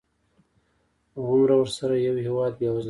هغومره 1.15 1.55
ورسره 1.57 1.95
یو 2.07 2.15
هېواد 2.25 2.51
بېوزله 2.59 2.71
کېږي. 2.75 2.79